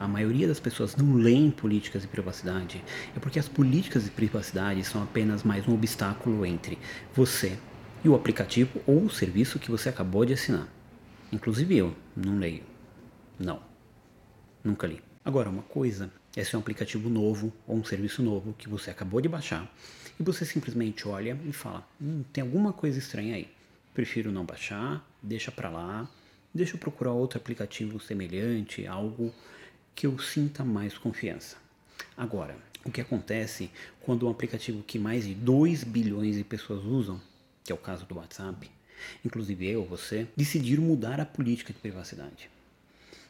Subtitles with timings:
[0.00, 2.82] a maioria das pessoas não leem políticas de privacidade
[3.14, 6.76] é porque as políticas de privacidade são apenas mais um obstáculo entre
[7.14, 7.56] você
[8.04, 10.68] e o aplicativo ou o serviço que você acabou de assinar.
[11.32, 12.62] Inclusive eu não leio.
[13.38, 13.60] Não.
[14.64, 15.00] Nunca li.
[15.24, 19.20] Agora, uma coisa é ser um aplicativo novo ou um serviço novo que você acabou
[19.20, 19.72] de baixar
[20.18, 23.48] e você simplesmente olha e fala: hum, tem alguma coisa estranha aí.
[23.94, 26.08] Prefiro não baixar, deixa para lá,
[26.56, 29.32] deixa eu procurar outro aplicativo semelhante, algo
[29.94, 31.56] que eu sinta mais confiança.
[32.16, 33.70] Agora, o que acontece
[34.00, 37.20] quando um aplicativo que mais de 2 bilhões de pessoas usam,
[37.64, 38.70] que é o caso do WhatsApp,
[39.24, 42.48] inclusive eu, você, decidir mudar a política de privacidade?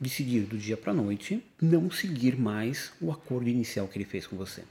[0.00, 4.26] Decidir do dia para a noite não seguir mais o acordo inicial que ele fez
[4.26, 4.62] com você.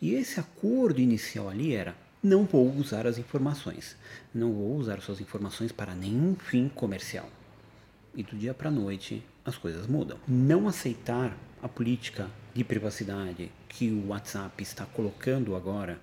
[0.00, 3.96] E esse acordo inicial ali era: não vou usar as informações,
[4.34, 7.28] não vou usar suas informações para nenhum fim comercial.
[8.14, 10.18] E do dia para a noite as coisas mudam.
[10.28, 16.00] Não aceitar a política de privacidade que o WhatsApp está colocando agora,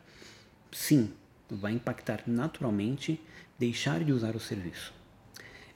[0.72, 1.14] sim,
[1.50, 3.22] vai impactar naturalmente
[3.58, 4.94] deixar de usar o serviço.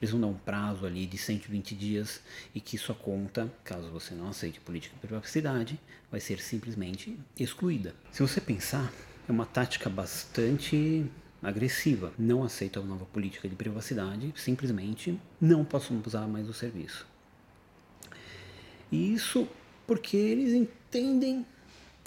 [0.01, 2.21] Eles vão dar um prazo ali de 120 dias
[2.53, 5.79] e que sua conta, caso você não aceite política de privacidade,
[6.11, 7.95] vai ser simplesmente excluída.
[8.11, 8.91] Se você pensar,
[9.27, 11.05] é uma tática bastante
[11.44, 12.13] agressiva.
[12.17, 17.05] Não aceito a nova política de privacidade, simplesmente não posso usar mais o serviço.
[18.91, 19.47] E isso
[19.85, 21.45] porque eles entendem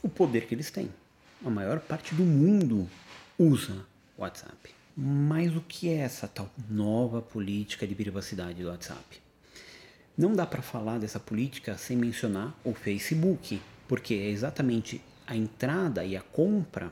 [0.02, 0.88] o poder que eles têm.
[1.44, 2.88] A maior parte do mundo
[3.38, 3.84] usa
[4.16, 4.74] WhatsApp.
[4.96, 9.20] Mas o que é essa tal nova política de privacidade do WhatsApp?
[10.16, 16.02] Não dá para falar dessa política sem mencionar o Facebook, porque é exatamente a entrada
[16.02, 16.90] e a compra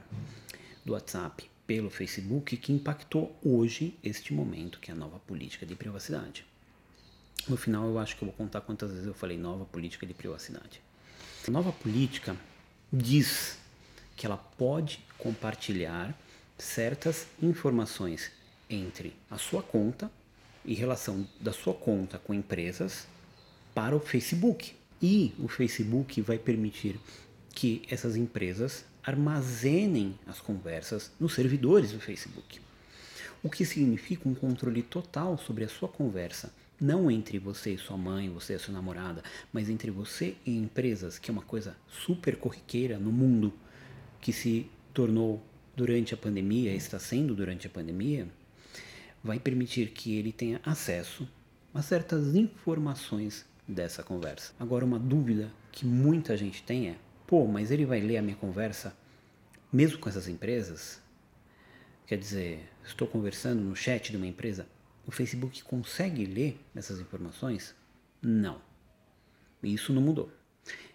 [0.85, 5.75] do WhatsApp pelo Facebook que impactou hoje este momento, que é a nova política de
[5.75, 6.45] privacidade.
[7.49, 10.15] No final, eu acho que eu vou contar quantas vezes eu falei nova política de
[10.15, 10.81] privacidade.
[11.47, 12.37] A nova política
[12.93, 13.59] diz
[14.17, 16.19] que ela pode compartilhar
[16.57, 18.31] certas informações
[18.71, 20.11] entre a sua conta
[20.65, 23.07] e relação da sua conta com empresas
[23.75, 24.75] para o Facebook.
[25.03, 26.99] E o Facebook vai permitir
[27.55, 32.61] que essas empresas armazenem as conversas nos servidores do Facebook.
[33.43, 37.97] O que significa um controle total sobre a sua conversa, não entre você e sua
[37.97, 39.23] mãe, você e sua namorada,
[39.53, 43.53] mas entre você e empresas, que é uma coisa super corriqueira no mundo
[44.21, 45.45] que se tornou
[45.77, 48.27] durante a pandemia, está sendo durante a pandemia,
[49.23, 51.29] vai permitir que ele tenha acesso
[51.73, 54.53] a certas informações dessa conversa.
[54.59, 58.37] Agora, uma dúvida que muita gente tem é: pô, mas ele vai ler a minha
[58.37, 58.97] conversa
[59.73, 61.01] mesmo com essas empresas?
[62.07, 64.67] Quer dizer, estou conversando no chat de uma empresa,
[65.07, 67.75] o Facebook consegue ler essas informações?
[68.23, 68.61] Não.
[69.63, 70.31] Isso não mudou.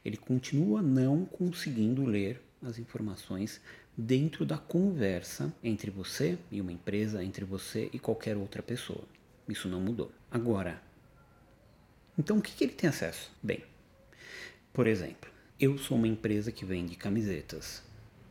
[0.03, 3.61] Ele continua não conseguindo ler as informações
[3.97, 9.03] dentro da conversa entre você e uma empresa, entre você e qualquer outra pessoa.
[9.47, 10.11] Isso não mudou.
[10.31, 10.81] Agora,
[12.17, 13.31] então o que, que ele tem acesso?
[13.41, 13.63] Bem,
[14.72, 15.29] por exemplo,
[15.59, 17.84] eu sou uma empresa que vende camisetas.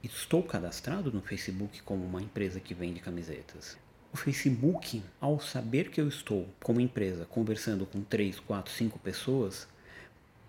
[0.03, 3.77] Estou cadastrado no Facebook como uma empresa que vende camisetas.
[4.11, 9.69] O Facebook, ao saber que eu estou como empresa conversando com 3, 4, 5 pessoas,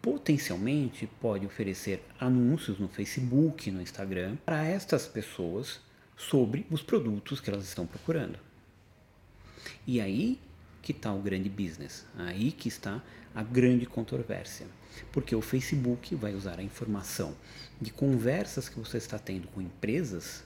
[0.01, 5.81] potencialmente pode oferecer anúncios no Facebook, no Instagram, para estas pessoas
[6.15, 8.39] sobre os produtos que elas estão procurando.
[9.85, 10.39] E aí
[10.81, 13.01] que está o grande business, aí que está
[13.33, 14.67] a grande controvérsia.
[15.11, 17.35] Porque o Facebook vai usar a informação
[17.79, 20.43] de conversas que você está tendo com empresas,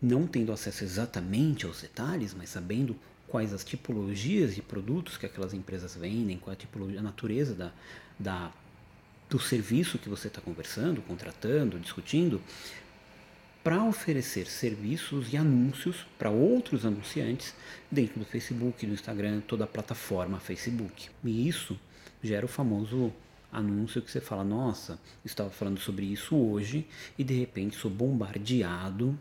[0.00, 2.96] não tendo acesso exatamente aos detalhes, mas sabendo
[3.28, 7.72] quais as tipologias de produtos que aquelas empresas vendem, qual a tipologia, a natureza da,
[8.18, 8.52] da,
[9.28, 12.40] do serviço que você está conversando, contratando, discutindo,
[13.64, 17.54] para oferecer serviços e anúncios para outros anunciantes
[17.90, 21.08] dentro do Facebook, do Instagram, toda a plataforma Facebook.
[21.24, 21.80] E isso
[22.22, 23.10] gera o famoso
[23.50, 26.86] anúncio que você fala: Nossa, estava falando sobre isso hoje
[27.18, 29.18] e de repente sou bombardeado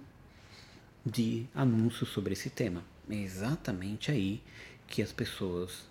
[1.06, 2.84] de anúncios sobre esse tema.
[3.10, 4.44] É exatamente aí
[4.88, 5.86] que as pessoas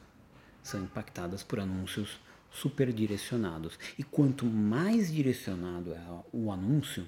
[0.62, 2.20] são impactadas por anúncios
[2.50, 3.78] super direcionados.
[3.98, 7.06] E quanto mais direcionado é o anúncio,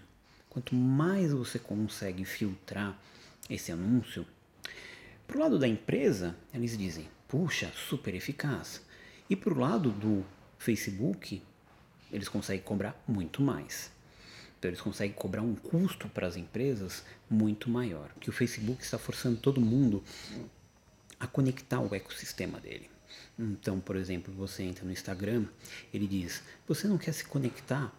[0.54, 2.96] quanto mais você consegue filtrar
[3.50, 4.24] esse anúncio,
[5.26, 8.80] para o lado da empresa, eles dizem, puxa, super eficaz.
[9.28, 10.24] E para o lado do
[10.56, 11.42] Facebook,
[12.12, 13.90] eles conseguem cobrar muito mais.
[14.56, 18.12] Então eles conseguem cobrar um custo para as empresas muito maior.
[18.20, 20.04] Que o Facebook está forçando todo mundo
[21.18, 22.88] a conectar o ecossistema dele.
[23.36, 25.46] Então, por exemplo, você entra no Instagram,
[25.92, 27.92] ele diz: você não quer se conectar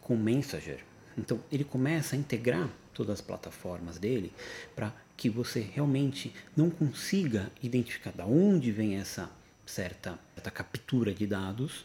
[0.00, 0.82] com o Messenger?
[1.18, 4.32] Então, ele começa a integrar todas as plataformas dele
[4.76, 9.28] para que você realmente não consiga identificar de onde vem essa
[9.66, 11.84] certa, certa captura de dados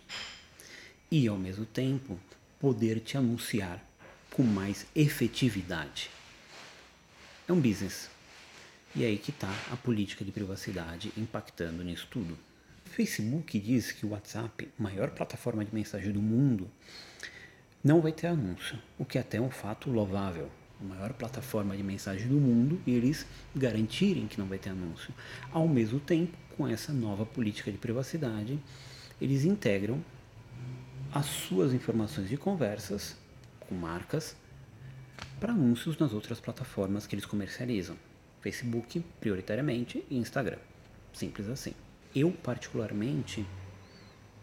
[1.09, 2.19] e, ao mesmo tempo,
[2.59, 3.83] poder te anunciar
[4.29, 6.11] com mais efetividade.
[7.47, 8.09] É um business.
[8.95, 12.37] E é aí que está a política de privacidade impactando nisso tudo.
[12.85, 16.69] O Facebook diz que o WhatsApp, maior plataforma de mensagem do mundo,
[17.83, 20.49] não vai ter anúncio, o que é até um fato louvável.
[20.79, 25.13] A maior plataforma de mensagem do mundo e eles garantirem que não vai ter anúncio.
[25.51, 28.57] Ao mesmo tempo, com essa nova política de privacidade,
[29.19, 30.01] eles integram
[31.11, 33.17] as suas informações de conversas
[33.59, 34.35] com marcas
[35.39, 37.97] para anúncios nas outras plataformas que eles comercializam.
[38.41, 40.59] Facebook, prioritariamente, e Instagram.
[41.13, 41.73] Simples assim.
[42.15, 43.45] Eu, particularmente,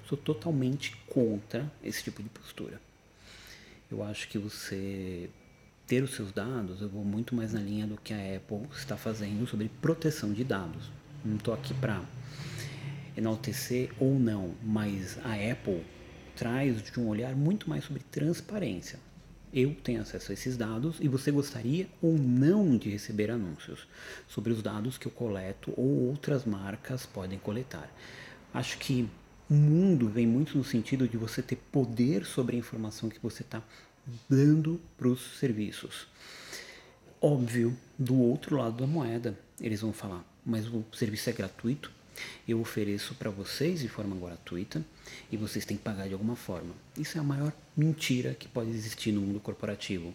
[0.06, 2.89] sou totalmente contra esse tipo de postura.
[3.90, 5.28] Eu acho que você
[5.86, 8.96] ter os seus dados, eu vou muito mais na linha do que a Apple está
[8.96, 10.90] fazendo sobre proteção de dados.
[11.24, 12.00] Não estou aqui para
[13.16, 15.84] enaltecer ou não, mas a Apple
[16.36, 18.98] traz de um olhar muito mais sobre transparência
[19.52, 23.86] eu tenho acesso a esses dados e você gostaria ou não de receber anúncios
[24.28, 27.90] sobre os dados que eu coleto ou outras marcas podem coletar.
[28.54, 29.08] Acho que
[29.54, 33.62] mundo vem muito no sentido de você ter poder sobre a informação que você está
[34.28, 36.06] dando para os serviços.
[37.20, 41.90] Óbvio, do outro lado da moeda, eles vão falar, mas o serviço é gratuito,
[42.46, 44.84] eu ofereço para vocês de forma gratuita
[45.30, 46.74] e vocês têm que pagar de alguma forma.
[46.96, 50.14] Isso é a maior mentira que pode existir no mundo corporativo.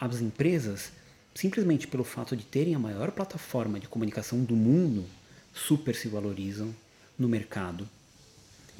[0.00, 0.92] As empresas,
[1.34, 5.04] simplesmente pelo fato de terem a maior plataforma de comunicação do mundo,
[5.52, 6.74] super se valorizam
[7.18, 7.88] no mercado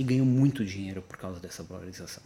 [0.00, 2.22] e ganham muito dinheiro por causa dessa valorização.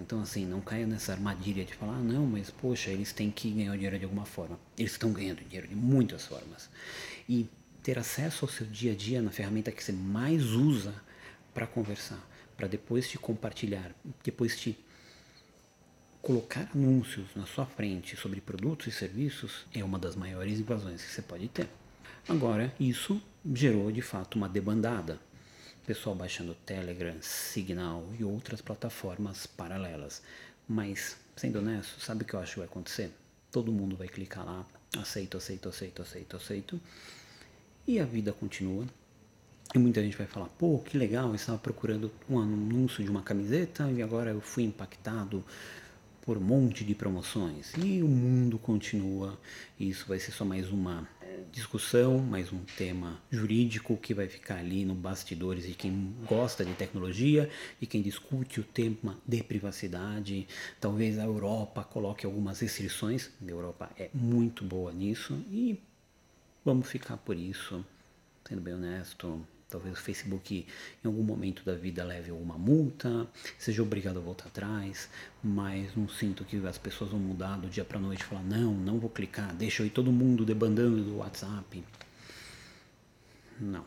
[0.00, 3.50] Então, assim, não caia nessa armadilha de falar, ah, não, mas poxa, eles têm que
[3.50, 4.58] ganhar dinheiro de alguma forma.
[4.78, 6.70] Eles estão ganhando dinheiro de muitas formas.
[7.28, 7.46] E
[7.82, 10.94] ter acesso ao seu dia a dia na ferramenta que você mais usa
[11.52, 12.18] para conversar,
[12.56, 13.94] para depois te compartilhar,
[14.24, 14.74] depois te
[16.22, 21.10] colocar anúncios na sua frente sobre produtos e serviços é uma das maiores invasões que
[21.10, 21.68] você pode ter.
[22.26, 23.20] Agora, isso
[23.52, 25.20] gerou de fato uma debandada.
[25.86, 30.22] Pessoal baixando Telegram, Signal e outras plataformas paralelas.
[30.66, 33.12] Mas, sendo honesto, sabe o que eu acho que vai acontecer?
[33.52, 34.64] Todo mundo vai clicar lá,
[34.96, 36.80] aceito, aceito, aceito, aceito, aceito
[37.86, 38.86] e a vida continua.
[39.74, 43.22] E muita gente vai falar, pô, que legal, eu estava procurando um anúncio de uma
[43.22, 45.44] camiseta e agora eu fui impactado
[46.22, 47.72] por um monte de promoções.
[47.76, 49.38] E o mundo continua,
[49.78, 51.06] e isso vai ser só mais uma
[51.50, 56.74] discussão, mais um tema jurídico que vai ficar ali no bastidores de quem gosta de
[56.74, 57.50] tecnologia
[57.80, 60.46] e quem discute o tema de privacidade.
[60.80, 65.80] Talvez a Europa coloque algumas restrições, a Europa é muito boa nisso e
[66.64, 67.84] Vamos ficar por isso,
[68.48, 69.46] sendo bem honesto.
[69.68, 70.66] Talvez o Facebook
[71.02, 73.26] em algum momento da vida leve alguma multa,
[73.58, 75.08] seja obrigado a voltar atrás,
[75.42, 78.74] mas não sinto que as pessoas vão mudar do dia para noite e falar: não,
[78.74, 81.84] não vou clicar, deixa ir todo mundo debandando do WhatsApp.
[83.60, 83.84] Não.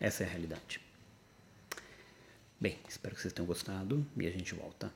[0.00, 0.80] Essa é a realidade.
[2.58, 4.90] Bem, espero que vocês tenham gostado e a gente volta